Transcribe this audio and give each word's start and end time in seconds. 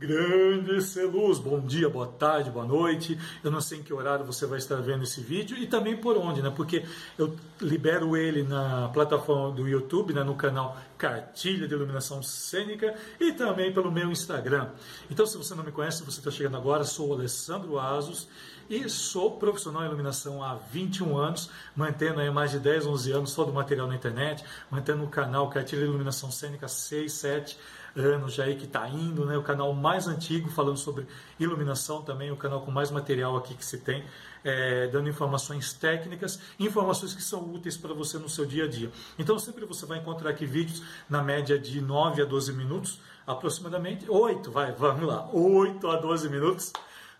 Grande 0.00 0.80
Celuz, 0.80 1.38
bom 1.38 1.60
dia, 1.60 1.86
boa 1.86 2.06
tarde, 2.06 2.50
boa 2.50 2.64
noite. 2.64 3.18
Eu 3.44 3.50
não 3.50 3.60
sei 3.60 3.80
em 3.80 3.82
que 3.82 3.92
horário 3.92 4.24
você 4.24 4.46
vai 4.46 4.56
estar 4.56 4.76
vendo 4.76 5.04
esse 5.04 5.20
vídeo 5.20 5.58
e 5.58 5.66
também 5.66 5.94
por 5.94 6.16
onde, 6.16 6.40
né? 6.40 6.50
Porque 6.56 6.86
eu 7.18 7.36
libero 7.60 8.16
ele 8.16 8.42
na 8.42 8.88
plataforma 8.88 9.54
do 9.54 9.68
YouTube, 9.68 10.14
né? 10.14 10.24
no 10.24 10.34
canal 10.34 10.74
Cartilha 10.96 11.68
de 11.68 11.74
Iluminação 11.74 12.22
Cênica 12.22 12.94
e 13.20 13.34
também 13.34 13.74
pelo 13.74 13.92
meu 13.92 14.10
Instagram. 14.10 14.70
Então, 15.10 15.26
se 15.26 15.36
você 15.36 15.54
não 15.54 15.62
me 15.62 15.70
conhece, 15.70 16.02
você 16.02 16.18
está 16.18 16.30
chegando 16.30 16.56
agora, 16.56 16.82
sou 16.82 17.10
o 17.10 17.12
Alessandro 17.12 17.78
Asos 17.78 18.26
e 18.70 18.88
sou 18.88 19.32
profissional 19.32 19.82
em 19.82 19.86
iluminação 19.86 20.44
há 20.44 20.54
21 20.54 21.18
anos, 21.18 21.50
mantendo 21.74 22.20
aí 22.20 22.30
mais 22.30 22.52
de 22.52 22.60
10, 22.60 22.86
11 22.86 23.12
anos 23.12 23.34
todo 23.34 23.50
o 23.50 23.52
material 23.52 23.88
na 23.88 23.96
internet, 23.96 24.44
mantendo 24.70 25.02
o 25.02 25.08
canal 25.08 25.50
Cartilha 25.50 25.82
de 25.82 25.88
Iluminação 25.88 26.30
Cênica 26.30 26.68
6, 26.68 27.12
7 27.12 27.58
anos 27.96 28.34
já 28.34 28.44
aí 28.44 28.54
que 28.54 28.66
está 28.66 28.88
indo, 28.88 29.26
né? 29.26 29.36
O 29.36 29.42
canal 29.42 29.72
mais 29.74 30.06
antigo 30.06 30.48
falando 30.48 30.76
sobre 30.76 31.04
iluminação 31.40 32.02
também, 32.02 32.30
o 32.30 32.36
canal 32.36 32.60
com 32.60 32.70
mais 32.70 32.92
material 32.92 33.36
aqui 33.36 33.54
que 33.54 33.64
se 33.64 33.78
tem, 33.78 34.04
é, 34.44 34.86
dando 34.86 35.08
informações 35.08 35.72
técnicas, 35.72 36.38
informações 36.56 37.12
que 37.12 37.22
são 37.24 37.52
úteis 37.52 37.76
para 37.76 37.92
você 37.92 38.18
no 38.18 38.28
seu 38.28 38.46
dia 38.46 38.66
a 38.66 38.68
dia. 38.68 38.92
Então 39.18 39.36
sempre 39.40 39.64
você 39.64 39.84
vai 39.84 39.98
encontrar 39.98 40.30
aqui 40.30 40.46
vídeos 40.46 40.80
na 41.08 41.20
média 41.20 41.58
de 41.58 41.80
9 41.80 42.22
a 42.22 42.24
12 42.24 42.52
minutos, 42.52 43.00
aproximadamente 43.26 44.08
8, 44.08 44.48
vai, 44.48 44.70
vamos 44.70 45.08
lá, 45.08 45.28
8 45.32 45.88
a 45.88 45.96
12 45.96 46.28
minutos 46.28 46.72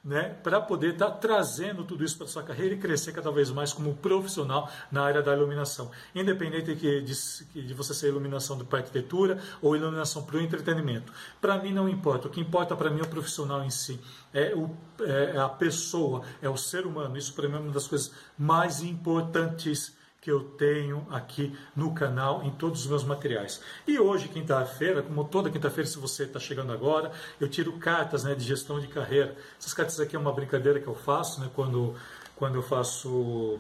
né, 0.03 0.35
para 0.43 0.61
poder 0.61 0.95
estar 0.95 1.11
tá 1.11 1.17
trazendo 1.17 1.85
tudo 1.85 2.05
isso 2.05 2.17
para 2.17 2.27
sua 2.27 2.43
carreira 2.43 2.75
e 2.75 2.79
crescer 2.79 3.13
cada 3.13 3.31
vez 3.31 3.51
mais 3.51 3.73
como 3.73 3.95
profissional 3.95 4.71
na 4.91 5.03
área 5.03 5.23
da 5.23 5.35
iluminação. 5.35 5.91
Independente 6.15 6.75
de, 6.75 7.03
de, 7.03 7.63
de 7.67 7.75
você 7.75 7.93
ser 7.93 8.09
iluminação 8.09 8.59
para 8.59 8.79
arquitetura 8.79 9.39
ou 9.61 9.77
iluminação 9.77 10.23
para 10.23 10.37
o 10.37 10.41
entretenimento. 10.41 11.13
Para 11.41 11.59
mim 11.59 11.73
não 11.73 11.89
importa. 11.89 12.29
O 12.29 12.31
que 12.31 12.41
importa 12.41 12.75
para 12.75 12.91
mim 12.91 13.01
é 13.01 13.03
o 13.03 13.09
profissional 13.09 13.63
em 13.63 13.71
si. 13.71 14.01
É, 14.33 14.55
o, 14.55 14.71
é 15.01 15.39
a 15.39 15.49
pessoa, 15.49 16.23
é 16.41 16.49
o 16.49 16.57
ser 16.57 16.87
humano. 16.87 17.17
Isso 17.17 17.35
para 17.35 17.49
mim 17.49 17.57
é 17.57 17.59
uma 17.59 17.73
das 17.73 17.87
coisas 17.87 18.13
mais 18.39 18.83
importantes 18.83 20.00
que 20.21 20.31
eu 20.31 20.41
tenho 20.41 21.07
aqui 21.11 21.57
no 21.75 21.95
canal, 21.95 22.43
em 22.45 22.51
todos 22.51 22.83
os 22.83 22.87
meus 22.87 23.05
materiais. 23.05 23.61
E 23.87 23.99
hoje, 23.99 24.29
quinta-feira, 24.29 25.03
como 25.03 25.25
toda 25.25 25.49
quinta-feira, 25.49 25.89
se 25.89 25.99
você 25.99 26.25
está 26.25 26.39
chegando 26.39 26.73
agora, 26.73 27.11
eu 27.41 27.49
tiro 27.49 27.79
cartas 27.79 28.25
né, 28.25 28.35
de 28.35 28.45
gestão 28.45 28.79
de 28.79 28.87
carreira. 28.87 29.35
Essas 29.59 29.73
cartas 29.73 29.99
aqui 29.99 30.15
é 30.15 30.19
uma 30.19 30.33
brincadeira 30.33 30.79
que 30.79 30.87
eu 30.87 30.95
faço 30.95 31.41
né, 31.41 31.51
quando, 31.55 31.95
quando 32.37 32.57
eu 32.57 32.63
faço 32.63 33.59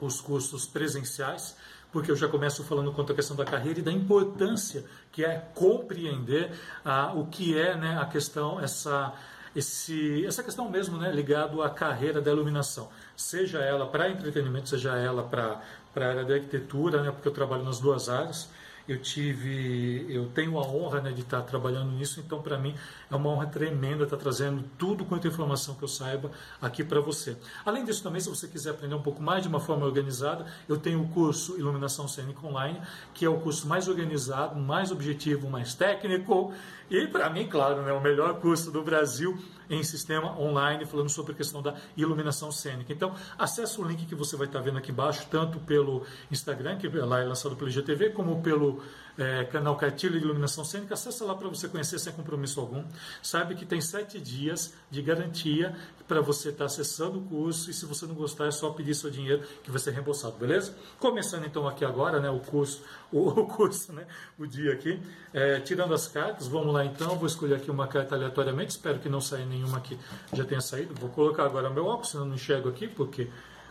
os 0.00 0.20
cursos 0.20 0.64
presenciais, 0.64 1.56
porque 1.92 2.10
eu 2.10 2.16
já 2.16 2.26
começo 2.26 2.64
falando 2.64 2.92
quanto 2.92 3.12
à 3.12 3.14
questão 3.14 3.36
da 3.36 3.44
carreira 3.44 3.80
e 3.80 3.82
da 3.82 3.92
importância 3.92 4.84
que 5.12 5.24
é 5.24 5.38
compreender 5.54 6.52
ah, 6.84 7.12
o 7.14 7.26
que 7.26 7.58
é 7.58 7.76
né, 7.76 7.98
a 8.00 8.06
questão, 8.06 8.58
essa 8.60 9.14
esse, 9.56 10.24
essa 10.26 10.42
questão 10.42 10.70
mesmo 10.70 10.98
né, 10.98 11.10
ligado 11.10 11.62
à 11.62 11.70
carreira 11.70 12.20
da 12.20 12.30
iluminação, 12.30 12.88
seja 13.16 13.58
ela 13.60 13.86
para 13.86 14.10
entretenimento, 14.10 14.68
seja 14.68 14.96
ela 14.96 15.22
para 15.22 15.62
a 15.96 16.08
área 16.08 16.24
da 16.24 16.34
arquitetura, 16.34 17.02
né, 17.02 17.10
porque 17.10 17.26
eu 17.26 17.32
trabalho 17.32 17.64
nas 17.64 17.80
duas 17.80 18.08
áreas 18.10 18.48
eu 18.88 18.98
tive, 18.98 20.06
eu 20.08 20.28
tenho 20.28 20.58
a 20.58 20.62
honra 20.62 21.00
né, 21.00 21.12
de 21.12 21.22
estar 21.22 21.42
trabalhando 21.42 21.90
nisso, 21.92 22.20
então 22.20 22.40
para 22.40 22.56
mim 22.58 22.74
é 23.10 23.16
uma 23.16 23.30
honra 23.30 23.46
tremenda 23.46 24.04
estar 24.04 24.16
trazendo 24.16 24.64
tudo 24.78 25.04
quanto 25.04 25.26
informação 25.26 25.74
que 25.74 25.82
eu 25.82 25.88
saiba 25.88 26.30
aqui 26.60 26.84
para 26.84 27.00
você. 27.00 27.36
Além 27.64 27.84
disso 27.84 28.02
também, 28.02 28.20
se 28.20 28.28
você 28.28 28.46
quiser 28.46 28.70
aprender 28.70 28.94
um 28.94 29.02
pouco 29.02 29.22
mais 29.22 29.42
de 29.42 29.48
uma 29.48 29.60
forma 29.60 29.84
organizada, 29.84 30.46
eu 30.68 30.76
tenho 30.76 31.02
o 31.02 31.08
curso 31.08 31.58
Iluminação 31.58 32.06
Cênica 32.06 32.46
Online, 32.46 32.80
que 33.12 33.24
é 33.24 33.28
o 33.28 33.38
curso 33.40 33.66
mais 33.66 33.88
organizado, 33.88 34.58
mais 34.58 34.90
objetivo, 34.90 35.50
mais 35.50 35.74
técnico 35.74 36.52
e 36.90 37.06
para 37.08 37.28
mim, 37.28 37.48
claro, 37.48 37.82
né, 37.82 37.92
o 37.92 38.00
melhor 38.00 38.38
curso 38.40 38.70
do 38.70 38.82
Brasil 38.82 39.36
em 39.68 39.82
sistema 39.82 40.38
online, 40.38 40.84
falando 40.84 41.08
sobre 41.08 41.32
a 41.32 41.34
questão 41.34 41.60
da 41.60 41.74
iluminação 41.96 42.52
cênica. 42.52 42.92
Então, 42.92 43.12
acesse 43.36 43.80
o 43.80 43.84
link 43.84 44.06
que 44.06 44.14
você 44.14 44.36
vai 44.36 44.46
estar 44.46 44.60
vendo 44.60 44.78
aqui 44.78 44.92
embaixo, 44.92 45.26
tanto 45.28 45.58
pelo 45.58 46.04
Instagram, 46.30 46.76
que 46.76 46.88
lá 46.88 47.20
é 47.20 47.24
lançado 47.24 47.56
pelo 47.56 47.68
IGTV, 47.68 48.10
como 48.10 48.40
pelo 48.40 48.75
é, 49.18 49.44
canal 49.44 49.76
Cartilha 49.76 50.18
de 50.18 50.24
Iluminação 50.24 50.64
Cênica. 50.64 50.94
Acesse 50.94 51.22
lá 51.24 51.34
para 51.34 51.48
você 51.48 51.68
conhecer 51.68 51.98
sem 51.98 52.12
compromisso 52.12 52.60
algum. 52.60 52.84
Sabe 53.22 53.54
que 53.54 53.64
tem 53.64 53.80
sete 53.80 54.20
dias 54.20 54.74
de 54.90 55.00
garantia 55.02 55.74
para 56.06 56.20
você 56.20 56.50
estar 56.50 56.66
acessando 56.66 57.18
o 57.18 57.22
curso 57.22 57.70
e 57.70 57.74
se 57.74 57.84
você 57.84 58.06
não 58.06 58.14
gostar 58.14 58.46
é 58.46 58.50
só 58.50 58.70
pedir 58.70 58.94
seu 58.94 59.10
dinheiro 59.10 59.42
que 59.62 59.70
vai 59.70 59.80
ser 59.80 59.90
reembolsado, 59.90 60.36
beleza? 60.36 60.74
Começando 61.00 61.44
então 61.46 61.66
aqui 61.66 61.84
agora, 61.84 62.20
né, 62.20 62.30
o 62.30 62.38
curso, 62.38 62.82
o, 63.10 63.28
o 63.40 63.46
curso, 63.46 63.92
né, 63.92 64.06
o 64.38 64.46
dia 64.46 64.72
aqui, 64.72 65.00
é, 65.32 65.58
tirando 65.60 65.92
as 65.94 66.06
cartas, 66.06 66.46
vamos 66.46 66.72
lá 66.72 66.84
então, 66.84 67.16
vou 67.16 67.26
escolher 67.26 67.56
aqui 67.56 67.70
uma 67.70 67.88
carta 67.88 68.14
aleatoriamente, 68.14 68.70
espero 68.70 68.98
que 68.98 69.08
não 69.08 69.20
saia 69.20 69.44
nenhuma 69.44 69.80
que 69.80 69.98
já 70.32 70.44
tenha 70.44 70.60
saído. 70.60 70.94
Vou 70.94 71.10
colocar 71.10 71.44
agora 71.44 71.68
meu 71.70 71.86
óculos, 71.86 72.10
senão 72.10 72.24
não 72.24 72.34
enxergo 72.34 72.68
aqui, 72.68 72.86
porque 72.86 73.28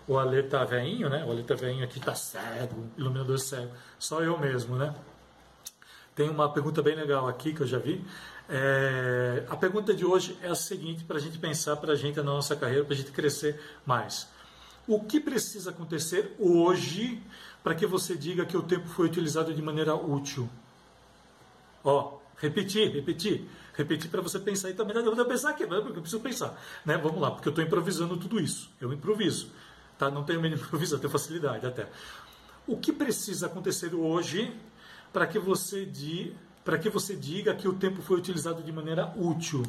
o 0.07 0.17
Ale 0.17 0.43
tá 0.43 0.63
veinho, 0.63 1.09
né? 1.09 1.23
O 1.25 1.31
Ale 1.31 1.43
tá 1.43 1.55
veinho 1.55 1.83
aqui, 1.83 1.99
tá 1.99 2.15
cego, 2.15 2.89
iluminador 2.97 3.39
cego. 3.39 3.71
Só 3.97 4.21
eu 4.21 4.37
mesmo, 4.37 4.75
né? 4.75 4.93
Tem 6.15 6.29
uma 6.29 6.51
pergunta 6.51 6.81
bem 6.81 6.95
legal 6.95 7.27
aqui 7.27 7.53
que 7.53 7.61
eu 7.61 7.67
já 7.67 7.77
vi. 7.77 8.03
É, 8.47 9.43
a 9.49 9.55
pergunta 9.55 9.93
de 9.93 10.05
hoje 10.05 10.37
é 10.41 10.47
a 10.47 10.55
seguinte, 10.55 11.03
para 11.03 11.17
a 11.17 11.19
gente 11.19 11.37
pensar 11.37 11.75
para 11.77 11.93
a 11.93 11.95
gente 11.95 12.17
na 12.17 12.23
nossa 12.23 12.55
carreira, 12.55 12.85
para 12.85 12.93
a 12.93 12.97
gente 12.97 13.11
crescer 13.11 13.59
mais. 13.85 14.27
O 14.87 15.03
que 15.03 15.19
precisa 15.19 15.71
acontecer 15.71 16.35
hoje 16.39 17.21
para 17.63 17.73
que 17.73 17.87
você 17.87 18.15
diga 18.15 18.45
que 18.45 18.55
o 18.55 18.61
tempo 18.61 18.87
foi 18.87 19.07
utilizado 19.07 19.53
de 19.53 19.61
maneira 19.61 19.95
útil? 19.95 20.47
Ó, 21.83 22.19
repetir, 22.37 22.91
repetir, 22.91 23.49
repetir 23.73 24.09
para 24.09 24.21
você 24.21 24.39
pensar 24.39 24.69
e 24.69 24.73
também 24.73 24.95
não 24.95 25.15
vou 25.15 25.25
pensar 25.25 25.49
aqui, 25.49 25.65
porque 25.65 25.97
eu 25.97 26.01
preciso 26.01 26.21
pensar, 26.21 26.59
né? 26.85 26.97
Vamos 26.97 27.19
lá, 27.19 27.31
porque 27.31 27.47
eu 27.47 27.51
estou 27.51 27.65
improvisando 27.65 28.15
tudo 28.17 28.39
isso. 28.39 28.69
Eu 28.79 28.93
improviso, 28.93 29.49
tá? 29.97 30.09
Não 30.09 30.23
tenho 30.23 30.41
medo 30.41 30.55
de 30.55 30.61
improvisar, 30.61 30.99
tenho 30.99 31.11
facilidade 31.11 31.65
até. 31.65 31.87
O 32.67 32.77
que 32.77 32.91
precisa 32.91 33.45
acontecer 33.47 33.93
hoje 33.93 34.53
para 35.13 35.27
que 35.27 35.39
você 35.39 35.85
diga 35.85 36.45
para 36.65 36.79
que 36.79 36.89
você 36.89 37.15
diga 37.15 37.53
que 37.53 37.67
o 37.67 37.73
tempo 37.73 38.01
foi 38.01 38.17
utilizado 38.17 38.63
de 38.63 38.71
maneira 38.71 39.13
útil. 39.15 39.63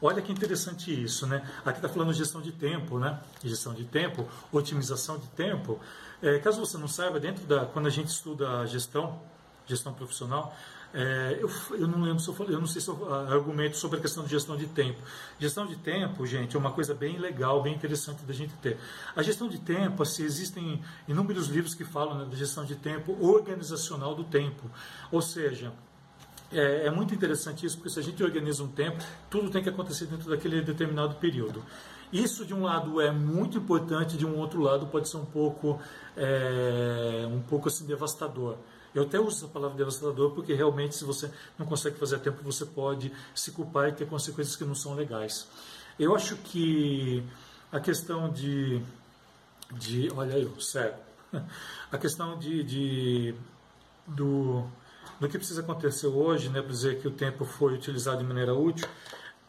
Olha 0.00 0.22
que 0.22 0.30
interessante 0.30 0.92
isso, 1.02 1.26
né? 1.26 1.44
Aqui 1.64 1.78
está 1.78 1.88
falando 1.88 2.12
gestão 2.12 2.40
de 2.40 2.52
tempo, 2.52 3.00
né? 3.00 3.18
Gestão 3.42 3.74
de 3.74 3.84
tempo, 3.84 4.28
otimização 4.52 5.18
de 5.18 5.26
tempo. 5.30 5.80
É, 6.22 6.38
caso 6.38 6.60
você 6.60 6.78
não 6.78 6.86
saiba, 6.86 7.18
dentro 7.18 7.44
da 7.46 7.66
quando 7.66 7.86
a 7.86 7.90
gente 7.90 8.08
estuda 8.08 8.64
gestão, 8.66 9.20
gestão 9.66 9.92
profissional, 9.92 10.56
é, 10.98 11.38
eu, 11.38 11.50
eu, 11.72 11.86
não 11.86 12.00
lembro 12.00 12.20
se 12.20 12.28
eu 12.28 12.32
falei, 12.32 12.54
eu 12.54 12.58
não 12.58 12.66
sei 12.66 12.80
se 12.80 12.88
eu 12.88 13.14
argumento 13.14 13.76
sobre 13.76 13.98
a 13.98 14.00
questão 14.00 14.24
de 14.24 14.30
gestão 14.30 14.56
de 14.56 14.66
tempo. 14.66 14.98
Gestão 15.38 15.66
de 15.66 15.76
tempo, 15.76 16.24
gente, 16.26 16.56
é 16.56 16.58
uma 16.58 16.72
coisa 16.72 16.94
bem 16.94 17.18
legal, 17.18 17.62
bem 17.62 17.74
interessante 17.74 18.22
da 18.24 18.32
gente 18.32 18.54
ter. 18.62 18.78
A 19.14 19.22
gestão 19.22 19.46
de 19.46 19.58
tempo, 19.58 20.02
assim, 20.02 20.22
existem 20.22 20.82
inúmeros 21.06 21.48
livros 21.48 21.74
que 21.74 21.84
falam 21.84 22.16
né, 22.20 22.24
da 22.24 22.34
gestão 22.34 22.64
de 22.64 22.76
tempo 22.76 23.14
organizacional 23.20 24.14
do 24.14 24.24
tempo. 24.24 24.70
Ou 25.12 25.20
seja, 25.20 25.70
é, 26.50 26.86
é, 26.86 26.90
muito 26.90 27.14
interessante 27.14 27.66
isso, 27.66 27.76
porque 27.76 27.90
se 27.90 27.98
a 27.98 28.02
gente 28.02 28.24
organiza 28.24 28.64
um 28.64 28.68
tempo, 28.68 29.04
tudo 29.28 29.50
tem 29.50 29.62
que 29.62 29.68
acontecer 29.68 30.06
dentro 30.06 30.30
daquele 30.30 30.62
determinado 30.62 31.16
período. 31.16 31.62
Isso, 32.12 32.46
de 32.46 32.54
um 32.54 32.62
lado, 32.62 33.00
é 33.00 33.10
muito 33.10 33.58
importante, 33.58 34.16
de 34.16 34.24
um 34.24 34.38
outro 34.38 34.62
lado, 34.62 34.86
pode 34.86 35.08
ser 35.08 35.16
um 35.16 35.24
pouco, 35.24 35.80
é, 36.16 37.05
pouco 37.46 37.68
assim, 37.68 37.86
devastador. 37.86 38.56
Eu 38.94 39.02
até 39.02 39.20
uso 39.20 39.36
essa 39.36 39.48
palavra 39.48 39.76
devastador 39.76 40.30
porque 40.32 40.54
realmente, 40.54 40.94
se 40.94 41.04
você 41.04 41.30
não 41.58 41.66
consegue 41.66 41.98
fazer 41.98 42.16
a 42.16 42.18
tempo, 42.18 42.42
você 42.42 42.64
pode 42.64 43.12
se 43.34 43.52
culpar 43.52 43.88
e 43.88 43.92
ter 43.92 44.06
consequências 44.06 44.56
que 44.56 44.64
não 44.64 44.74
são 44.74 44.94
legais. 44.94 45.46
Eu 45.98 46.14
acho 46.14 46.36
que 46.36 47.22
a 47.70 47.80
questão 47.80 48.30
de. 48.30 48.82
de 49.72 50.10
olha 50.14 50.38
eu, 50.38 50.60
sério. 50.60 50.94
A 51.90 51.98
questão 51.98 52.38
de, 52.38 52.62
de 52.64 53.34
do, 54.06 54.64
do 55.20 55.28
que 55.28 55.38
precisa 55.38 55.60
acontecer 55.60 56.06
hoje, 56.06 56.48
né, 56.48 56.60
para 56.60 56.70
dizer 56.70 57.00
que 57.00 57.08
o 57.08 57.10
tempo 57.10 57.44
foi 57.44 57.74
utilizado 57.74 58.18
de 58.18 58.24
maneira 58.24 58.54
útil, 58.54 58.88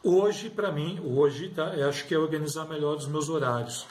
hoje, 0.04 0.50
para 0.50 0.72
mim, 0.72 1.00
hoje, 1.04 1.50
tá, 1.50 1.76
eu 1.76 1.90
acho 1.90 2.06
que 2.06 2.14
é 2.14 2.18
organizar 2.18 2.66
melhor 2.66 2.98
os 2.98 3.08
meus 3.08 3.30
horários. 3.30 3.86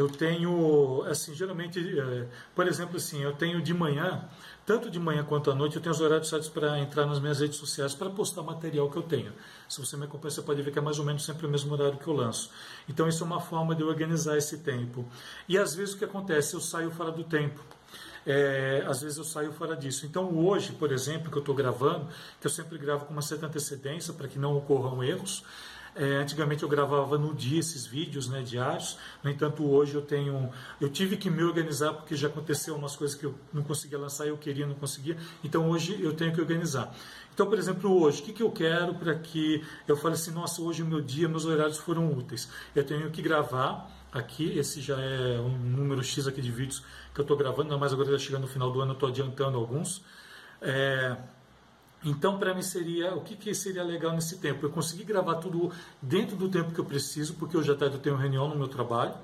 Eu 0.00 0.08
tenho, 0.08 1.02
assim, 1.02 1.34
geralmente, 1.34 1.78
é, 1.78 2.26
por 2.54 2.66
exemplo, 2.66 2.96
assim, 2.96 3.22
eu 3.22 3.34
tenho 3.34 3.60
de 3.60 3.74
manhã, 3.74 4.26
tanto 4.64 4.90
de 4.90 4.98
manhã 4.98 5.22
quanto 5.22 5.50
à 5.50 5.54
noite, 5.54 5.76
eu 5.76 5.82
tenho 5.82 5.94
os 5.94 6.00
horários 6.00 6.26
certos 6.26 6.48
para 6.48 6.78
entrar 6.78 7.04
nas 7.04 7.20
minhas 7.20 7.38
redes 7.38 7.58
sociais 7.58 7.94
para 7.94 8.08
postar 8.08 8.42
material 8.42 8.90
que 8.90 8.96
eu 8.96 9.02
tenho. 9.02 9.30
Se 9.68 9.78
você 9.78 9.98
me 9.98 10.06
acompanha, 10.06 10.30
você 10.30 10.40
pode 10.40 10.62
ver 10.62 10.70
que 10.70 10.78
é 10.78 10.82
mais 10.82 10.98
ou 10.98 11.04
menos 11.04 11.22
sempre 11.22 11.46
o 11.46 11.50
mesmo 11.50 11.74
horário 11.74 11.98
que 11.98 12.08
eu 12.08 12.14
lanço. 12.14 12.50
Então, 12.88 13.06
isso 13.06 13.22
é 13.22 13.26
uma 13.26 13.40
forma 13.40 13.74
de 13.74 13.84
organizar 13.84 14.38
esse 14.38 14.60
tempo. 14.60 15.04
E 15.46 15.58
às 15.58 15.74
vezes 15.74 15.92
o 15.92 15.98
que 15.98 16.04
acontece? 16.06 16.54
Eu 16.54 16.60
saio 16.62 16.90
fora 16.90 17.12
do 17.12 17.22
tempo. 17.22 17.62
É, 18.26 18.82
às 18.86 19.02
vezes 19.02 19.18
eu 19.18 19.24
saio 19.24 19.52
fora 19.52 19.76
disso. 19.76 20.06
Então 20.06 20.34
hoje, 20.38 20.72
por 20.72 20.92
exemplo, 20.92 21.30
que 21.30 21.36
eu 21.36 21.40
estou 21.40 21.54
gravando, 21.54 22.06
que 22.40 22.46
eu 22.46 22.50
sempre 22.50 22.78
gravo 22.78 23.04
com 23.04 23.12
uma 23.12 23.22
certa 23.22 23.46
antecedência 23.46 24.12
para 24.12 24.28
que 24.28 24.38
não 24.38 24.56
ocorram 24.56 25.02
erros, 25.02 25.42
É, 25.94 26.16
antigamente 26.16 26.62
eu 26.62 26.68
gravava 26.68 27.18
no 27.18 27.34
dia 27.34 27.58
esses 27.58 27.84
vídeos 27.84 28.28
né, 28.28 28.42
diários, 28.42 28.96
no 29.24 29.30
entanto 29.30 29.68
hoje 29.68 29.94
eu 29.94 30.02
tenho, 30.02 30.50
eu 30.80 30.88
tive 30.88 31.16
que 31.16 31.28
me 31.28 31.42
organizar 31.42 31.92
porque 31.94 32.14
já 32.14 32.28
aconteceu 32.28 32.76
umas 32.76 32.94
coisas 32.94 33.16
que 33.16 33.26
eu 33.26 33.34
não 33.52 33.62
conseguia 33.62 33.98
lançar, 33.98 34.26
eu 34.26 34.38
queria, 34.38 34.66
não 34.66 34.76
conseguia, 34.76 35.16
então 35.42 35.68
hoje 35.68 36.00
eu 36.00 36.14
tenho 36.14 36.32
que 36.32 36.40
organizar. 36.40 36.94
Então, 37.34 37.48
por 37.48 37.58
exemplo, 37.58 38.02
hoje, 38.02 38.20
o 38.20 38.24
que, 38.24 38.32
que 38.34 38.42
eu 38.42 38.50
quero 38.50 38.94
para 38.94 39.14
que 39.14 39.64
eu 39.88 39.96
fale 39.96 40.14
assim, 40.14 40.30
nossa, 40.30 40.60
hoje 40.60 40.82
o 40.82 40.86
meu 40.86 41.00
dia, 41.00 41.28
meus 41.28 41.44
horários 41.44 41.78
foram 41.78 42.12
úteis? 42.12 42.48
Eu 42.74 42.84
tenho 42.84 43.10
que 43.10 43.22
gravar 43.22 43.90
aqui, 44.12 44.58
esse 44.58 44.80
já 44.80 45.00
é 45.00 45.40
um 45.40 45.56
número 45.56 46.02
X 46.02 46.26
aqui 46.26 46.42
de 46.42 46.50
vídeos 46.50 46.82
que 47.14 47.20
eu 47.20 47.22
estou 47.22 47.36
gravando, 47.36 47.78
mas 47.78 47.92
agora 47.92 48.10
está 48.10 48.24
chegando 48.24 48.42
no 48.42 48.48
final 48.48 48.70
do 48.70 48.80
ano, 48.80 48.90
eu 48.90 48.94
estou 48.94 49.08
adiantando 49.08 49.56
alguns. 49.56 50.04
É, 50.60 51.16
então, 52.04 52.38
para 52.38 52.54
mim 52.54 52.62
seria 52.62 53.14
o 53.14 53.20
que, 53.20 53.36
que, 53.36 53.54
seria 53.54 53.82
legal 53.82 54.12
nesse 54.12 54.38
tempo? 54.38 54.64
Eu 54.64 54.70
consegui 54.70 55.04
gravar 55.04 55.36
tudo 55.36 55.70
dentro 56.00 56.36
do 56.36 56.48
tempo 56.48 56.72
que 56.72 56.80
eu 56.80 56.84
preciso, 56.84 57.34
porque 57.34 57.56
hoje 57.56 57.70
à 57.70 57.74
tarde 57.74 57.96
eu 57.96 58.00
tenho 58.00 58.16
reunião 58.16 58.48
no 58.48 58.56
meu 58.56 58.68
trabalho. 58.68 59.14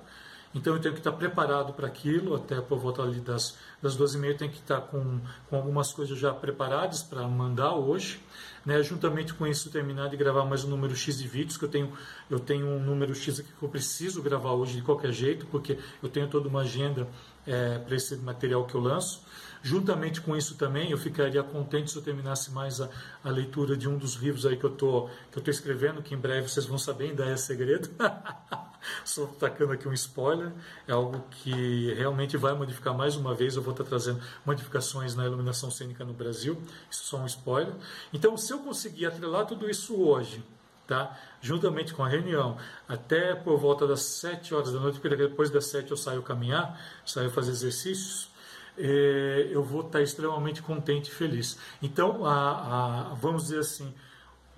Então 0.55 0.75
eu 0.75 0.81
tenho 0.81 0.95
que 0.95 1.01
estar 1.01 1.13
preparado 1.13 1.75
para 1.75 1.87
aquilo, 1.87 2.35
até 2.35 2.61
por 2.63 2.79
volta 2.79 3.03
ali 3.03 3.21
das, 3.21 3.59
das 3.83 3.97
12h30 3.97 4.25
eu 4.25 4.37
tenho 4.39 4.51
que 4.51 4.59
estar 4.59 4.81
com, 4.81 5.21
com 5.51 5.57
algumas 5.57 5.93
coisas 5.93 6.19
já 6.19 6.33
preparadas 6.33 7.03
para 7.03 7.27
mandar 7.29 7.75
hoje. 7.75 8.21
Né? 8.65 8.83
Juntamente 8.83 9.35
com 9.35 9.47
isso 9.47 9.71
terminar 9.71 10.09
de 10.09 10.17
gravar 10.17 10.45
mais 10.45 10.65
um 10.65 10.69
número 10.69 10.97
X 10.97 11.19
de 11.19 11.29
vídeos, 11.29 11.59
que 11.59 11.65
eu 11.65 11.69
tenho, 11.69 11.93
eu 12.31 12.41
tenho 12.41 12.67
um 12.67 12.81
número 12.81 13.15
X 13.15 13.41
aqui 13.41 13.53
que 13.53 13.63
eu 13.63 13.69
preciso 13.69 14.23
gravar 14.23 14.53
hoje 14.53 14.77
de 14.77 14.83
qualquer 14.83 15.13
jeito, 15.13 15.47
porque 15.47 15.79
eu 16.03 16.09
tenho 16.09 16.27
toda 16.27 16.49
uma 16.49 16.63
agenda 16.63 17.07
é, 17.47 17.79
para 17.79 17.95
esse 17.95 18.17
material 18.17 18.65
que 18.65 18.75
eu 18.75 18.81
lanço. 18.81 19.23
Juntamente 19.67 20.21
com 20.21 20.37
isso 20.37 20.55
também, 20.55 20.93
eu 20.93 20.97
ficaria 20.97 21.43
contente 21.43 21.91
se 21.91 21.99
eu 21.99 22.03
terminasse 22.03 22.53
mais 22.53 22.81
a, 22.81 22.89
a 23.25 23.31
leitura 23.31 23.77
de 23.77 23.89
um 23.89 23.99
dos 23.99 24.15
livros 24.15 24.47
aí 24.47 24.57
que 24.57 24.63
eu 24.63 24.71
tô, 24.71 25.11
que 25.33 25.41
eu 25.41 25.43
tô 25.43 25.51
escrevendo, 25.51 26.01
que 26.01 26.15
em 26.15 26.17
breve 26.17 26.49
vocês 26.49 26.67
vão 26.67 26.79
saber, 26.79 27.07
ainda 27.07 27.25
é 27.27 27.37
segredo. 27.37 27.91
Só 29.05 29.27
tacando 29.27 29.73
aqui 29.73 29.89
um 29.89 29.93
spoiler, 29.93 30.53
é 30.87 30.93
algo 30.93 31.21
que 31.33 31.93
realmente 31.95 32.37
vai 32.37 32.55
modificar 32.55 32.97
mais 32.97 33.17
uma 33.17 33.35
vez. 33.35 33.57
Eu 33.57 33.63
vou 33.63 33.73
estar 33.73 33.83
trazendo 33.83 34.21
modificações 34.45 35.17
na 35.17 35.27
iluminação 35.27 35.69
cênica 35.69 36.05
no 36.05 36.13
Brasil, 36.13 36.63
isso 36.89 37.03
é 37.03 37.07
só 37.07 37.17
um 37.17 37.27
spoiler. 37.27 37.75
Então, 38.13 38.37
se 38.37 38.53
eu 38.53 38.61
conseguir 38.61 39.07
atrelar 39.07 39.47
tudo 39.47 39.69
isso 39.69 40.01
hoje, 40.01 40.45
tá? 40.87 41.19
juntamente 41.41 41.93
com 41.93 42.05
a 42.05 42.09
reunião, 42.09 42.57
até 42.89 43.35
por 43.35 43.59
volta 43.59 43.85
das 43.85 44.03
7 44.03 44.55
horas 44.55 44.71
da 44.71 44.79
noite, 44.79 45.01
porque 45.01 45.17
depois 45.17 45.51
das 45.51 45.67
7 45.67 45.91
eu 45.91 45.97
saio 45.97 46.23
caminhar, 46.23 46.81
saio 47.05 47.33
fazer 47.33 47.51
exercícios 47.51 48.36
é, 48.79 49.49
eu 49.51 49.63
vou 49.63 49.83
estar 49.83 50.03
extremamente 50.03 50.63
contente 50.63 51.11
e 51.11 51.15
feliz. 51.15 51.59
Então, 51.83 52.25
a, 52.25 53.11
a, 53.11 53.15
vamos 53.15 53.45
dizer 53.45 53.61
assim, 53.61 53.93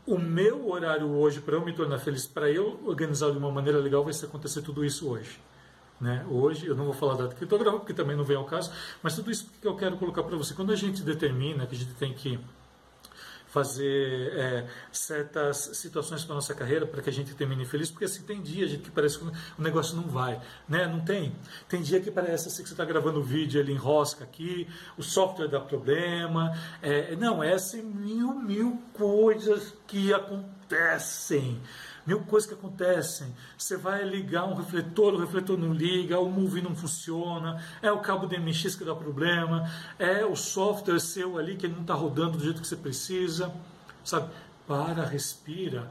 o 0.06 0.18
meu 0.18 0.70
horário 0.70 1.08
hoje 1.08 1.40
para 1.40 1.54
eu 1.54 1.64
me 1.64 1.72
tornar 1.72 1.98
feliz, 1.98 2.26
para 2.26 2.50
eu 2.50 2.80
organizar 2.84 3.30
de 3.30 3.38
uma 3.38 3.50
maneira 3.50 3.78
legal, 3.78 4.04
vai 4.04 4.12
ser 4.12 4.26
acontecer 4.26 4.62
tudo 4.62 4.84
isso 4.84 5.08
hoje. 5.08 5.38
Né? 6.00 6.24
Hoje, 6.30 6.66
eu 6.66 6.76
não 6.76 6.84
vou 6.84 6.94
falar 6.94 7.14
da 7.14 7.26
data 7.26 7.46
gravando, 7.46 7.80
porque 7.80 7.92
também 7.92 8.16
não 8.16 8.24
vem 8.24 8.36
ao 8.36 8.44
caso, 8.44 8.72
mas 9.02 9.16
tudo 9.16 9.30
isso 9.30 9.50
que 9.60 9.66
eu 9.66 9.76
quero 9.76 9.96
colocar 9.96 10.22
para 10.22 10.36
você. 10.36 10.54
Quando 10.54 10.72
a 10.72 10.76
gente 10.76 11.02
determina 11.02 11.66
que 11.66 11.74
a 11.74 11.78
gente 11.78 11.94
tem 11.94 12.14
que 12.14 12.38
fazer 13.48 14.32
é, 14.34 14.66
certas 14.92 15.70
situações 15.74 16.24
para 16.24 16.34
nossa 16.34 16.54
carreira 16.54 16.86
para 16.86 17.02
que 17.02 17.10
a 17.10 17.12
gente 17.12 17.34
termine 17.34 17.64
feliz, 17.64 17.90
porque 17.90 18.04
assim 18.04 18.22
tem 18.22 18.40
dia 18.40 18.68
que 18.78 18.90
parece 18.90 19.18
que 19.18 19.24
o 19.24 19.62
negócio 19.62 19.96
não 19.96 20.04
vai, 20.04 20.40
né? 20.68 20.86
Não 20.86 21.00
tem. 21.00 21.34
Tem 21.68 21.82
dia 21.82 22.00
que 22.00 22.10
parece 22.10 22.48
assim 22.48 22.62
que 22.62 22.68
você 22.68 22.74
está 22.74 22.84
gravando 22.84 23.20
o 23.20 23.22
vídeo, 23.22 23.60
ele 23.60 23.72
enrosca 23.72 24.24
aqui, 24.24 24.68
o 24.96 25.02
software 25.02 25.48
dá 25.48 25.60
problema, 25.60 26.52
é, 26.82 27.16
não, 27.16 27.42
é 27.42 27.54
assim 27.54 27.82
mil 27.82 28.34
mil 28.34 28.82
coisas 28.92 29.74
que 29.86 30.12
acontecem 30.12 31.60
mil 32.08 32.20
coisas 32.20 32.48
que 32.48 32.54
acontecem. 32.54 33.34
Você 33.56 33.76
vai 33.76 34.02
ligar 34.02 34.46
um 34.46 34.54
refletor, 34.54 35.12
o 35.12 35.18
refletor 35.18 35.58
não 35.58 35.74
liga, 35.74 36.18
o 36.18 36.30
movie 36.30 36.62
não 36.62 36.74
funciona, 36.74 37.62
é 37.82 37.92
o 37.92 38.00
cabo 38.00 38.26
DMX 38.26 38.74
que 38.74 38.84
dá 38.84 38.94
problema, 38.94 39.70
é 39.98 40.24
o 40.24 40.34
software 40.34 41.00
seu 41.00 41.36
ali 41.36 41.54
que 41.54 41.68
não 41.68 41.82
está 41.82 41.92
rodando 41.92 42.38
do 42.38 42.44
jeito 42.44 42.62
que 42.62 42.66
você 42.66 42.76
precisa. 42.76 43.52
Sabe? 44.02 44.30
Para, 44.66 45.04
respira. 45.04 45.90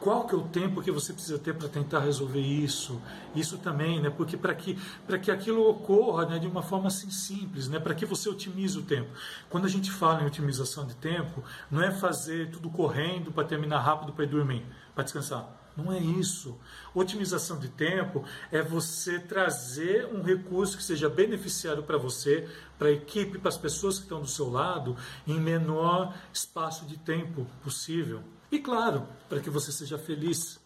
Qual 0.00 0.26
que 0.26 0.34
é 0.34 0.38
o 0.38 0.48
tempo 0.48 0.80
que 0.80 0.90
você 0.90 1.12
precisa 1.12 1.38
ter 1.38 1.54
para 1.54 1.68
tentar 1.68 2.00
resolver 2.00 2.40
isso? 2.40 3.00
Isso 3.34 3.58
também, 3.58 4.00
né? 4.00 4.08
Porque 4.08 4.34
para 4.34 4.54
que 4.54 4.78
para 5.06 5.18
que 5.18 5.30
aquilo 5.30 5.68
ocorra, 5.68 6.24
né, 6.24 6.38
de 6.38 6.46
uma 6.46 6.62
forma 6.62 6.88
assim 6.88 7.10
simples, 7.10 7.68
né? 7.68 7.78
Para 7.78 7.94
que 7.94 8.06
você 8.06 8.28
otimize 8.30 8.78
o 8.78 8.82
tempo. 8.82 9.10
Quando 9.50 9.66
a 9.66 9.68
gente 9.68 9.90
fala 9.90 10.22
em 10.22 10.26
otimização 10.26 10.86
de 10.86 10.94
tempo, 10.96 11.44
não 11.70 11.82
é 11.82 11.90
fazer 11.90 12.50
tudo 12.50 12.70
correndo 12.70 13.30
para 13.30 13.44
terminar 13.46 13.80
rápido 13.80 14.12
para 14.12 14.24
ir 14.24 14.28
dormir 14.28 14.64
para 14.94 15.04
descansar. 15.04 15.48
Não 15.76 15.92
é 15.92 15.98
isso. 15.98 16.58
Otimização 16.94 17.58
de 17.58 17.68
tempo 17.68 18.24
é 18.50 18.62
você 18.62 19.18
trazer 19.18 20.06
um 20.06 20.22
recurso 20.22 20.76
que 20.76 20.82
seja 20.82 21.08
beneficiário 21.08 21.82
para 21.82 21.96
você, 21.96 22.48
para 22.78 22.88
a 22.88 22.92
equipe, 22.92 23.38
para 23.38 23.48
as 23.50 23.58
pessoas 23.58 23.96
que 23.96 24.04
estão 24.04 24.20
do 24.20 24.26
seu 24.26 24.50
lado, 24.50 24.96
em 25.26 25.38
menor 25.38 26.14
espaço 26.32 26.86
de 26.86 26.98
tempo 26.98 27.46
possível. 27.62 28.22
E 28.50 28.58
claro, 28.58 29.06
para 29.28 29.40
que 29.40 29.50
você 29.50 29.72
seja 29.72 29.98
feliz. 29.98 30.58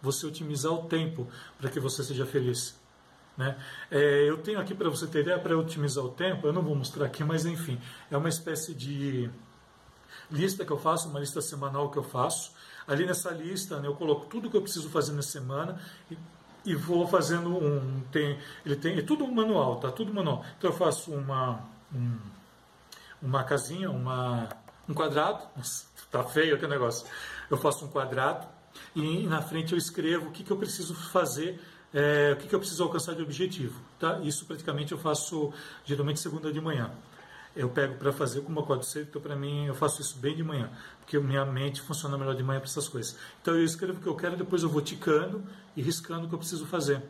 Você 0.00 0.26
otimizar 0.26 0.72
o 0.72 0.84
tempo 0.84 1.26
para 1.58 1.68
que 1.68 1.80
você 1.80 2.04
seja 2.04 2.24
feliz. 2.24 2.78
Né? 3.36 3.56
É, 3.90 4.28
eu 4.28 4.38
tenho 4.38 4.60
aqui 4.60 4.74
para 4.74 4.88
você 4.88 5.06
ter 5.06 5.20
ideia, 5.20 5.38
para 5.38 5.56
otimizar 5.56 6.04
o 6.04 6.10
tempo, 6.10 6.46
eu 6.46 6.52
não 6.52 6.62
vou 6.62 6.74
mostrar 6.74 7.06
aqui, 7.06 7.24
mas 7.24 7.46
enfim, 7.46 7.80
é 8.10 8.16
uma 8.16 8.28
espécie 8.28 8.74
de 8.74 9.30
lista 10.30 10.64
que 10.64 10.72
eu 10.72 10.78
faço, 10.78 11.08
uma 11.08 11.20
lista 11.20 11.40
semanal 11.40 11.90
que 11.90 11.98
eu 11.98 12.02
faço, 12.02 12.52
Ali 12.88 13.04
nessa 13.04 13.30
lista, 13.30 13.78
né, 13.78 13.86
eu 13.86 13.94
coloco 13.94 14.24
tudo 14.24 14.48
que 14.48 14.56
eu 14.56 14.62
preciso 14.62 14.88
fazer 14.88 15.12
na 15.12 15.20
semana 15.20 15.78
e, 16.10 16.16
e 16.64 16.74
vou 16.74 17.06
fazendo 17.06 17.54
um. 17.54 18.00
Tem, 18.10 18.38
ele 18.64 18.76
tem. 18.76 18.96
É 18.98 19.02
tudo 19.02 19.28
manual, 19.28 19.76
tá? 19.76 19.92
Tudo 19.92 20.12
manual. 20.12 20.42
Então 20.56 20.70
eu 20.70 20.74
faço 20.74 21.12
uma, 21.12 21.60
um, 21.94 22.16
uma 23.20 23.44
casinha, 23.44 23.90
uma, 23.90 24.48
um 24.88 24.94
quadrado. 24.94 25.46
Nossa, 25.56 25.86
tá 26.10 26.24
feio 26.24 26.54
aquele 26.54 26.70
negócio. 26.70 27.06
Eu 27.50 27.56
faço 27.56 27.84
um 27.84 27.88
quadrado 27.88 28.46
e 28.94 29.26
na 29.26 29.42
frente 29.42 29.72
eu 29.72 29.78
escrevo 29.78 30.28
o 30.28 30.30
que, 30.30 30.42
que 30.42 30.50
eu 30.50 30.56
preciso 30.56 30.94
fazer 30.94 31.60
é, 31.92 32.32
o 32.32 32.36
que, 32.36 32.48
que, 32.48 32.54
eu 32.54 32.58
preciso 32.58 32.82
alcançar 32.82 33.14
de 33.14 33.22
objetivo. 33.22 33.80
Tá? 33.98 34.18
Isso 34.20 34.44
praticamente 34.44 34.92
eu 34.92 34.98
faço 34.98 35.52
geralmente 35.84 36.20
segunda 36.20 36.52
de 36.52 36.60
manhã 36.60 36.92
eu 37.58 37.68
pego 37.68 37.96
para 37.96 38.12
fazer 38.12 38.40
como 38.42 38.60
acordo 38.60 38.84
cedo, 38.84 39.08
então 39.10 39.20
para 39.20 39.34
mim 39.34 39.66
eu 39.66 39.74
faço 39.74 40.00
isso 40.00 40.16
bem 40.18 40.36
de 40.36 40.44
manhã, 40.44 40.70
porque 41.00 41.18
minha 41.18 41.44
mente 41.44 41.82
funciona 41.82 42.16
melhor 42.16 42.36
de 42.36 42.42
manhã 42.42 42.60
para 42.60 42.68
essas 42.68 42.88
coisas. 42.88 43.16
Então 43.42 43.54
eu 43.54 43.64
escrevo 43.64 43.98
o 43.98 44.00
que 44.00 44.06
eu 44.06 44.14
quero, 44.14 44.36
depois 44.36 44.62
eu 44.62 44.68
vou 44.68 44.80
ticando 44.80 45.42
e 45.76 45.82
riscando 45.82 46.26
o 46.26 46.28
que 46.28 46.34
eu 46.36 46.38
preciso 46.38 46.66
fazer. 46.66 47.02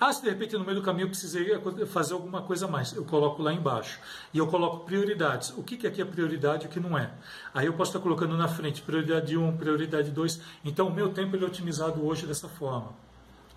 Ah, 0.00 0.12
se 0.12 0.22
de 0.22 0.28
repente 0.28 0.56
no 0.56 0.64
meio 0.64 0.76
do 0.76 0.82
caminho 0.82 1.04
eu 1.04 1.10
precisei 1.10 1.46
fazer 1.86 2.14
alguma 2.14 2.42
coisa 2.42 2.66
mais, 2.66 2.92
eu 2.92 3.04
coloco 3.04 3.42
lá 3.42 3.52
embaixo. 3.52 4.00
E 4.32 4.38
eu 4.38 4.46
coloco 4.46 4.84
prioridades. 4.84 5.50
O 5.56 5.62
que, 5.62 5.76
que 5.76 5.86
aqui 5.86 6.02
é 6.02 6.04
prioridade 6.04 6.64
e 6.64 6.68
o 6.68 6.70
que 6.70 6.80
não 6.80 6.98
é? 6.98 7.10
Aí 7.52 7.66
eu 7.66 7.72
posso 7.72 7.90
estar 7.90 8.00
colocando 8.00 8.36
na 8.36 8.48
frente 8.48 8.82
prioridade 8.82 9.36
1, 9.36 9.56
prioridade 9.56 10.10
2. 10.10 10.40
Então 10.64 10.88
o 10.88 10.92
meu 10.92 11.10
tempo 11.10 11.36
ele 11.36 11.44
é 11.44 11.46
otimizado 11.46 12.04
hoje 12.04 12.26
dessa 12.26 12.48
forma. 12.48 12.92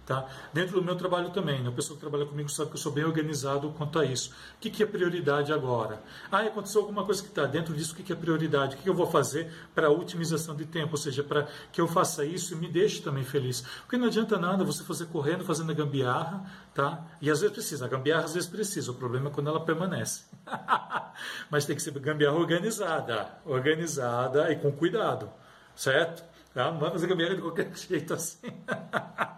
Tá? 0.07 0.25
Dentro 0.53 0.79
do 0.79 0.81
meu 0.81 0.95
trabalho 0.95 1.31
também, 1.31 1.61
né? 1.61 1.67
a 1.67 1.71
pessoa 1.73 1.97
que 1.97 1.99
trabalha 1.99 2.25
comigo 2.25 2.47
sabe 2.47 2.69
que 2.69 2.77
eu 2.77 2.79
sou 2.79 2.93
bem 2.93 3.03
organizado 3.03 3.69
quanto 3.71 3.99
a 3.99 4.05
isso. 4.05 4.31
O 4.55 4.59
que, 4.61 4.69
que 4.69 4.81
é 4.81 4.85
prioridade 4.85 5.51
agora? 5.51 6.01
Ah, 6.31 6.39
aconteceu 6.39 6.79
alguma 6.79 7.03
coisa 7.03 7.21
que 7.21 7.27
está 7.27 7.45
dentro 7.45 7.73
disso, 7.73 7.91
o 7.91 7.95
que, 7.97 8.03
que 8.03 8.13
é 8.13 8.15
prioridade? 8.15 8.75
O 8.75 8.77
que, 8.77 8.83
que 8.83 8.89
eu 8.89 8.93
vou 8.93 9.07
fazer 9.07 9.51
para 9.75 9.89
otimização 9.89 10.55
de 10.55 10.65
tempo? 10.65 10.91
Ou 10.93 10.97
seja, 10.97 11.25
para 11.25 11.45
que 11.73 11.81
eu 11.81 11.89
faça 11.89 12.23
isso 12.23 12.53
e 12.53 12.55
me 12.55 12.69
deixe 12.69 13.01
também 13.01 13.25
feliz. 13.25 13.65
Porque 13.81 13.97
não 13.97 14.07
adianta 14.07 14.37
nada 14.37 14.63
você 14.63 14.81
fazer 14.81 15.07
correndo, 15.07 15.43
fazendo 15.43 15.73
a 15.73 15.75
gambiarra, 15.75 16.49
tá? 16.73 17.05
e 17.21 17.29
às 17.29 17.41
vezes 17.41 17.53
precisa. 17.53 17.83
A 17.83 17.89
gambiarra 17.89 18.23
às 18.23 18.33
vezes 18.33 18.47
precisa, 18.47 18.89
o 18.91 18.95
problema 18.95 19.29
é 19.29 19.33
quando 19.33 19.49
ela 19.49 19.59
permanece. 19.59 20.23
Mas 21.51 21.65
tem 21.65 21.75
que 21.75 21.81
ser 21.81 21.91
gambiarra 21.99 22.37
organizada, 22.37 23.27
organizada 23.45 24.49
e 24.53 24.55
com 24.55 24.71
cuidado, 24.71 25.29
certo? 25.75 26.23
Tá? 26.53 26.71
Não 26.71 26.79
vai 26.79 26.91
fazer 26.91 27.07
gambiarra 27.07 27.35
de 27.35 27.41
qualquer 27.41 27.69
jeito 27.75 28.13
assim. 28.13 28.47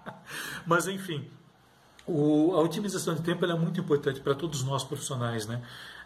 Mas, 0.66 0.88
enfim, 0.88 1.30
o, 2.10 2.54
a 2.56 2.62
otimização 2.62 3.14
de 3.14 3.22
tempo 3.22 3.46
é 3.46 3.54
muito 3.54 3.80
importante 3.80 4.20
para 4.20 4.34
todos 4.34 4.64
nós 4.64 4.84
profissionais, 4.84 5.46
né? 5.46 5.62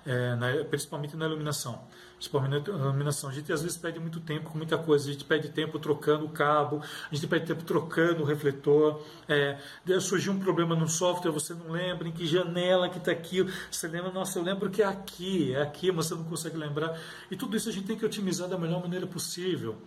É, 0.06 0.36
na, 0.36 0.66
principalmente 0.66 1.16
na 1.16 1.26
iluminação. 1.26 1.82
Principalmente 2.16 2.70
na 2.70 2.78
iluminação. 2.78 3.30
A 3.30 3.34
gente 3.34 3.54
às 3.54 3.62
vezes 3.62 3.78
perde 3.78 4.02
muito 4.02 4.20
tempo 4.20 4.50
com 4.50 4.58
muita 4.58 4.78
coisa. 4.78 5.10
A 5.10 5.14
gente 5.14 5.24
perde 5.24 5.48
tempo 5.48 5.80
trocando 5.80 6.26
o 6.26 6.30
cabo, 6.30 6.82
a 7.10 7.16
gente 7.16 7.26
perde 7.26 7.46
tempo 7.46 7.64
trocando 7.64 8.22
o 8.22 8.26
refletor. 8.26 9.02
É, 9.30 9.58
surgiu 10.02 10.34
um 10.34 10.40
problema 10.40 10.76
no 10.76 10.90
software, 10.90 11.32
você 11.32 11.54
não 11.54 11.72
lembra 11.72 12.06
em 12.06 12.12
que 12.12 12.28
janela 12.28 12.90
que 12.90 12.98
está 12.98 13.12
aqui. 13.12 13.48
Você 13.72 13.88
lembra, 13.88 14.12
nossa, 14.12 14.38
eu 14.40 14.44
lembro 14.44 14.70
que 14.70 14.82
é 14.82 14.86
aqui, 14.86 15.54
é 15.54 15.62
aqui, 15.62 15.90
mas 15.90 16.08
você 16.08 16.16
não 16.16 16.26
consegue 16.26 16.58
lembrar. 16.58 17.00
E 17.32 17.38
tudo 17.38 17.56
isso 17.56 17.70
a 17.70 17.72
gente 17.72 17.88
tem 17.88 17.98
que 17.98 18.06
otimizar 18.06 18.50
da 18.50 18.58
melhor 18.58 18.82
maneira 18.82 19.08
possível. 19.08 19.78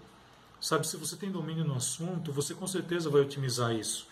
Sabe, 0.67 0.85
se 0.85 0.97
você 0.97 1.15
tem 1.15 1.31
domínio 1.31 1.65
no 1.65 1.77
assunto, 1.77 2.33
você 2.33 2.53
com 2.53 2.67
certeza 2.67 3.09
vai 3.09 3.21
otimizar 3.21 3.73
isso. 3.73 4.05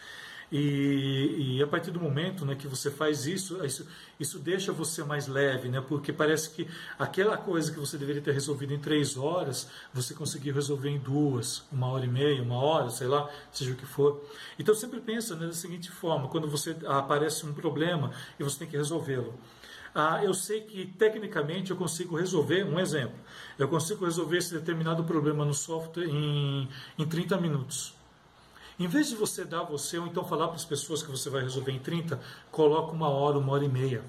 E, 0.52 1.56
e, 1.56 1.60
a 1.60 1.66
partir 1.66 1.90
do 1.90 1.98
momento 1.98 2.46
né, 2.46 2.54
que 2.54 2.68
você 2.68 2.92
faz 2.92 3.26
isso, 3.26 3.66
isso, 3.66 3.84
isso 4.20 4.38
deixa 4.38 4.72
você 4.72 5.02
mais 5.02 5.26
leve, 5.26 5.68
né, 5.68 5.80
porque 5.80 6.12
parece 6.12 6.50
que 6.50 6.68
aquela 6.96 7.36
coisa 7.36 7.72
que 7.72 7.80
você 7.80 7.98
deveria 7.98 8.22
ter 8.22 8.30
resolvido 8.30 8.72
em 8.72 8.78
três 8.78 9.16
horas, 9.16 9.68
você 9.92 10.14
conseguiu 10.14 10.54
resolver 10.54 10.90
em 10.90 11.00
duas, 11.00 11.64
uma 11.72 11.88
hora 11.88 12.04
e 12.04 12.08
meia, 12.08 12.40
uma 12.40 12.58
hora, 12.62 12.88
sei 12.88 13.08
lá, 13.08 13.28
seja 13.50 13.72
o 13.72 13.74
que 13.74 13.84
for. 13.84 14.24
Então 14.56 14.76
sempre 14.76 15.00
pensa 15.00 15.34
né, 15.34 15.48
da 15.48 15.52
seguinte 15.54 15.90
forma: 15.90 16.28
quando 16.28 16.46
você 16.46 16.76
aparece 16.86 17.44
um 17.44 17.52
problema 17.52 18.12
e 18.38 18.44
você 18.44 18.60
tem 18.60 18.68
que 18.68 18.76
resolvê-lo. 18.76 19.34
Ah, 19.94 20.24
eu 20.24 20.34
sei 20.34 20.62
que 20.62 20.86
tecnicamente 20.86 21.70
eu 21.70 21.76
consigo 21.76 22.16
resolver, 22.16 22.64
um 22.64 22.80
exemplo, 22.80 23.16
eu 23.56 23.68
consigo 23.68 24.04
resolver 24.04 24.38
esse 24.38 24.52
determinado 24.52 25.04
problema 25.04 25.44
no 25.44 25.54
software 25.54 26.06
em, 26.08 26.68
em 26.98 27.06
30 27.06 27.40
minutos. 27.40 27.94
Em 28.76 28.88
vez 28.88 29.08
de 29.08 29.14
você 29.14 29.44
dar 29.44 29.62
você, 29.62 29.98
ou 29.98 30.06
então 30.06 30.24
falar 30.24 30.48
para 30.48 30.56
as 30.56 30.64
pessoas 30.64 31.00
que 31.00 31.10
você 31.10 31.30
vai 31.30 31.42
resolver 31.42 31.70
em 31.70 31.78
30, 31.78 32.20
coloca 32.50 32.92
uma 32.92 33.08
hora, 33.08 33.38
uma 33.38 33.52
hora 33.52 33.64
e 33.64 33.68
meia. 33.68 34.02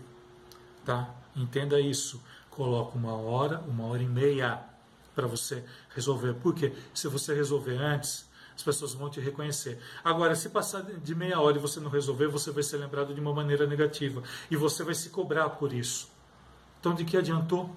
Tá? 0.83 1.13
Entenda 1.35 1.79
isso. 1.79 2.19
Coloca 2.49 2.97
uma 2.97 3.13
hora, 3.13 3.59
uma 3.67 3.85
hora 3.85 4.01
e 4.01 4.07
meia 4.07 4.59
para 5.13 5.27
você 5.27 5.63
resolver. 5.93 6.33
Porque 6.41 6.73
se 6.95 7.07
você 7.07 7.35
resolver 7.35 7.77
antes, 7.77 8.27
as 8.55 8.63
pessoas 8.63 8.93
vão 8.93 9.09
te 9.09 9.19
reconhecer. 9.19 9.77
Agora, 10.03 10.35
se 10.35 10.49
passar 10.49 10.81
de 10.81 11.15
meia 11.15 11.39
hora 11.39 11.57
e 11.57 11.59
você 11.59 11.79
não 11.79 11.89
resolver, 11.89 12.27
você 12.27 12.51
vai 12.51 12.63
ser 12.63 12.77
lembrado 12.77 13.13
de 13.13 13.19
uma 13.19 13.33
maneira 13.33 13.67
negativa. 13.67 14.23
E 14.49 14.55
você 14.55 14.83
vai 14.83 14.95
se 14.95 15.09
cobrar 15.09 15.49
por 15.49 15.73
isso. 15.73 16.09
Então, 16.79 16.93
de 16.93 17.03
que 17.03 17.17
adiantou? 17.17 17.69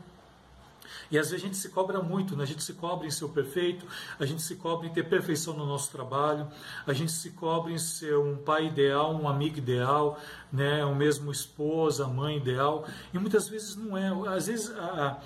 E 1.11 1.19
às 1.19 1.31
vezes 1.31 1.43
a 1.43 1.47
gente 1.47 1.57
se 1.57 1.71
cobra 1.71 2.03
muito, 2.03 2.37
né? 2.37 2.45
a 2.45 2.47
gente 2.47 2.63
se 2.63 2.75
cobra 2.75 3.07
em 3.07 3.11
ser 3.11 3.25
o 3.25 3.29
perfeito, 3.29 3.87
a 4.19 4.27
gente 4.27 4.43
se 4.43 4.57
cobra 4.57 4.87
em 4.87 4.91
ter 4.91 5.05
perfeição 5.05 5.55
no 5.55 5.65
nosso 5.65 5.91
trabalho, 5.91 6.47
a 6.87 6.93
gente 6.93 7.13
se 7.13 7.31
cobra 7.31 7.73
em 7.73 7.79
ser 7.79 8.17
um 8.17 8.37
pai 8.37 8.67
ideal, 8.67 9.15
um 9.15 9.29
amigo 9.29 9.59
ideal, 9.59 10.21
né? 10.53 10.85
o 10.85 10.95
mesmo 10.95 11.33
esposa, 11.33 12.07
mãe 12.07 12.37
ideal. 12.37 12.87
E 13.13 13.19
muitas 13.19 13.49
vezes 13.49 13.75
não 13.77 13.97
é. 13.97 14.11
Às 14.35 14.47
vezes 14.47 14.71
a, 14.71 15.19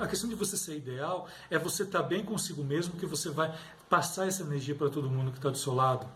a 0.00 0.06
questão 0.06 0.28
de 0.28 0.34
você 0.34 0.56
ser 0.56 0.76
ideal 0.76 1.26
é 1.50 1.58
você 1.58 1.84
estar 1.84 2.02
bem 2.02 2.22
consigo 2.22 2.62
mesmo, 2.62 2.98
que 2.98 3.06
você 3.06 3.30
vai 3.30 3.54
passar 3.90 4.28
essa 4.28 4.42
energia 4.44 4.74
para 4.74 4.88
todo 4.88 5.10
mundo 5.10 5.32
que 5.32 5.38
está 5.38 5.50
do 5.50 5.58
seu 5.58 5.74
lado. 5.74 6.06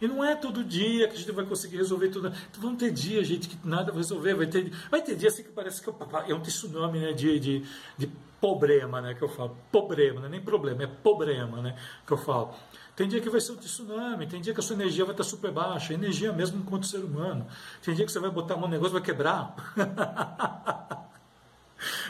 E 0.00 0.06
não 0.06 0.22
é 0.22 0.36
todo 0.36 0.62
dia 0.62 1.08
que 1.08 1.14
a 1.14 1.18
gente 1.18 1.32
vai 1.32 1.46
conseguir 1.46 1.78
resolver 1.78 2.10
tudo. 2.10 2.28
Então 2.28 2.60
vão 2.60 2.76
ter 2.76 2.92
dias, 2.92 3.26
gente, 3.26 3.48
que 3.48 3.56
nada 3.66 3.86
vai 3.86 3.96
resolver. 3.96 4.34
Vai 4.34 4.46
ter, 4.46 4.70
vai 4.90 5.00
ter 5.00 5.16
dias 5.16 5.32
assim 5.32 5.42
que 5.42 5.48
parece 5.48 5.82
que 5.82 5.88
é 5.88 6.34
um 6.34 6.40
tsunami 6.40 6.98
né, 7.00 7.12
de, 7.12 7.40
de, 7.40 7.64
de 7.96 8.06
problema, 8.38 9.00
né, 9.00 9.14
que 9.14 9.22
eu 9.22 9.28
falo. 9.28 9.56
Problema, 9.72 10.20
não 10.20 10.26
é 10.26 10.30
nem 10.30 10.42
problema, 10.42 10.82
é 10.82 10.86
problema, 10.86 11.62
né, 11.62 11.74
que 12.06 12.12
eu 12.12 12.18
falo. 12.18 12.54
Tem 12.94 13.08
dia 13.08 13.20
que 13.20 13.30
vai 13.30 13.40
ser 13.40 13.52
um 13.52 13.56
tsunami, 13.56 14.26
tem 14.26 14.40
dia 14.40 14.52
que 14.52 14.60
a 14.60 14.62
sua 14.62 14.74
energia 14.74 15.04
vai 15.04 15.14
estar 15.14 15.24
super 15.24 15.50
baixa, 15.50 15.94
energia 15.94 16.32
mesmo 16.32 16.58
enquanto 16.58 16.86
ser 16.86 16.98
humano. 16.98 17.46
Tem 17.82 17.94
dia 17.94 18.04
que 18.04 18.12
você 18.12 18.20
vai 18.20 18.30
botar 18.30 18.56
um 18.56 18.68
negócio 18.68 18.92
vai 18.92 19.02
quebrar. 19.02 19.54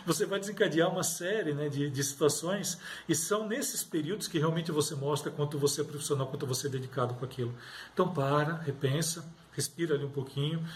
você 0.05 0.27
vai 0.27 0.39
desencadear 0.41 0.91
uma 0.91 1.03
série 1.03 1.53
né, 1.53 1.69
de, 1.69 1.91
de 1.91 2.05
situações 2.05 2.79
e 3.09 3.15
são 3.15 3.47
nesses 3.47 3.83
períodos 3.83 4.29
que 4.29 4.39
realmente 4.39 4.73
você 4.73 4.95
mostra 4.95 5.31
quanto 5.31 5.59
você 5.59 5.81
é 5.81 5.85
profissional, 5.85 6.27
quanto 6.27 6.47
você 6.47 6.67
é 6.67 6.71
dedicado 6.71 7.15
com 7.15 7.25
aquilo. 7.25 7.55
Então 7.93 8.09
para, 8.13 8.55
repensa, 8.55 9.25
respira 9.53 9.95
ali 9.95 10.05
um 10.05 10.11
pouquinho 10.11 10.67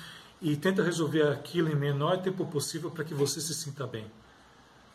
e 0.41 0.57
tenta 0.57 0.83
resolver 0.83 1.23
aquilo 1.23 1.71
em 1.71 1.77
menor 1.77 2.19
tempo 2.19 2.47
possível 2.47 2.91
para 2.91 3.05
que 3.05 3.15
você 3.15 3.41
se 3.41 3.55
sinta 3.55 3.87
bem. 3.87 4.07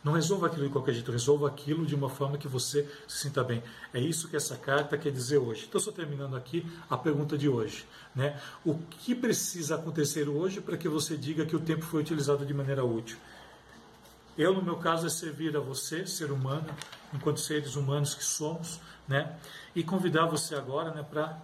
Não 0.06 0.14
resolva 0.14 0.46
aquilo 0.46 0.68
de 0.68 0.72
qualquer 0.72 0.94
jeito, 0.94 1.12
resolva 1.12 1.48
aquilo 1.48 1.84
de 1.84 1.96
uma 1.96 2.10
forma 2.10 2.38
que 2.38 2.48
você 2.48 2.88
se 3.08 3.24
sinta 3.24 3.44
bem. 3.44 3.64
É 3.92 4.00
isso 4.00 4.28
que 4.28 4.36
essa 4.36 4.56
carta 4.56 4.96
quer 5.00 5.12
dizer 5.12 5.40
hoje. 5.40 5.66
Então, 5.68 5.82
só 5.82 5.92
terminando 5.92 6.36
aqui 6.36 6.64
a 6.88 6.96
pergunta 6.96 7.36
de 7.36 7.50
hoje. 7.50 7.88
Né? 8.16 8.40
O 8.64 8.76
que 8.76 9.16
precisa 9.16 9.74
acontecer 9.74 10.30
hoje 10.30 10.62
para 10.62 10.78
que 10.78 10.88
você 10.88 11.18
diga 11.18 11.44
que 11.44 11.56
o 11.56 11.60
tempo 11.60 11.84
foi 11.84 12.02
utilizado 12.02 12.46
de 12.46 12.54
maneira 12.54 12.86
útil? 12.86 13.18
Eu, 14.38 14.54
no 14.54 14.62
meu 14.62 14.76
caso, 14.76 15.08
é 15.08 15.10
servir 15.10 15.56
a 15.56 15.60
você, 15.60 16.06
ser 16.06 16.32
humano, 16.32 16.66
enquanto 17.14 17.40
seres 17.40 17.76
humanos 17.76 18.14
que 18.14 18.24
somos, 18.24 18.82
né? 19.08 19.38
E 19.74 19.84
convidar 19.84 20.26
você 20.26 20.56
agora, 20.56 20.92
né, 20.92 21.04
para 21.04 21.38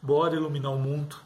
bora 0.00 0.34
iluminar 0.34 0.72
o 0.72 0.78
mundo, 0.78 1.16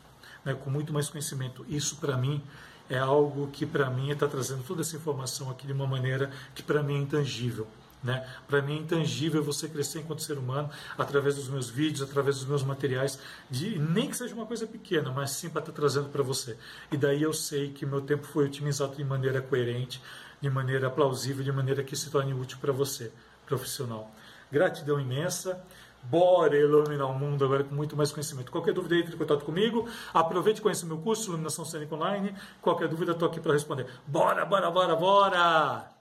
né, 0.45 0.55
com 0.55 0.71
muito 0.71 0.93
mais 0.93 1.09
conhecimento. 1.09 1.65
Isso 1.69 1.97
para 1.97 2.17
mim 2.17 2.43
é 2.89 2.99
algo 2.99 3.49
que 3.49 3.67
para 3.67 3.91
mim 3.91 4.11
está 4.11 4.27
trazendo 4.27 4.63
toda 4.65 4.81
essa 4.81 4.97
informação 4.97 5.51
aqui 5.51 5.67
de 5.67 5.73
uma 5.73 5.87
maneira 5.87 6.31
que 6.55 6.63
para 6.63 6.83
mim 6.83 6.97
é 6.97 6.99
intangível. 6.99 7.67
Né? 8.03 8.27
Para 8.47 8.63
mim 8.63 8.77
é 8.77 8.81
intangível 8.81 9.43
você 9.43 9.69
crescer 9.69 10.01
enquanto 10.01 10.23
ser 10.23 10.39
humano 10.39 10.71
através 10.97 11.35
dos 11.35 11.49
meus 11.49 11.69
vídeos, 11.69 12.03
através 12.03 12.37
dos 12.37 12.47
meus 12.47 12.63
materiais, 12.63 13.19
de, 13.51 13.79
nem 13.79 14.09
que 14.09 14.17
seja 14.17 14.35
uma 14.35 14.47
coisa 14.47 14.67
pequena, 14.67 15.11
mas 15.11 15.31
sim 15.31 15.49
para 15.49 15.61
estar 15.61 15.73
tá 15.73 15.77
trazendo 15.77 16.09
para 16.09 16.23
você. 16.23 16.57
E 16.93 16.97
daí 16.97 17.23
eu 17.23 17.33
sei 17.33 17.71
que 17.71 17.85
meu 17.85 18.01
tempo 18.01 18.27
foi 18.27 18.45
otimizado 18.45 18.95
de 18.95 19.05
maneira 19.05 19.43
coerente, 19.43 20.01
de 20.41 20.49
maneira 20.49 20.89
plausível, 20.89 21.43
de 21.43 21.51
maneira 21.51 21.83
que 21.83 21.97
se 21.97 22.11
torne 22.11 22.33
útil 22.33 22.59
para 22.61 22.73
você, 22.73 23.11
profissional. 23.47 24.11
Gratidão 24.51 25.01
imensa. 25.01 25.63
Bora 26.03 26.57
iluminar 26.57 27.11
o 27.11 27.19
mundo 27.19 27.45
agora 27.45 27.65
com 27.65 27.75
muito 27.75 27.97
mais 27.97 28.13
conhecimento. 28.13 28.53
Qualquer 28.53 28.73
dúvida, 28.73 28.97
entre 28.97 29.15
em 29.15 29.19
contato 29.19 29.45
comigo. 29.45 29.89
Aproveite 30.15 30.61
e 30.61 30.63
conheça 30.63 30.85
o 30.85 30.89
meu 30.89 30.99
curso, 30.99 31.29
Iluminação 31.29 31.65
Cênica 31.65 31.95
Online. 31.95 32.35
Qualquer 32.63 32.89
dúvida, 32.89 33.13
estou 33.13 33.29
aqui 33.29 33.41
para 33.41 33.53
responder. 33.53 33.87
Bora, 34.07 34.45
bora, 34.45 34.71
bora, 34.71 34.95
bora! 34.95 35.98